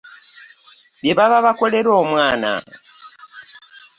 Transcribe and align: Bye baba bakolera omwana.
Bye 1.01 1.13
baba 1.17 1.37
bakolera 1.45 1.89
omwana. 2.01 2.51